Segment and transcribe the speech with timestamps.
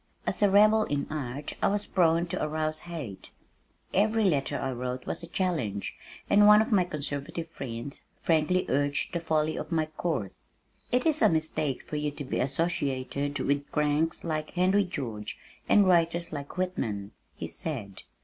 [0.25, 3.29] As a rebel in art I was prone to arouse hate.
[3.93, 5.95] Every letter I wrote was a challenge,
[6.27, 10.47] and one of my conservative friends frankly urged the folly of my course.
[10.91, 15.37] "It is a mistake for you to be associated with cranks like Henry George
[15.69, 18.01] and writers like Whitman," he said.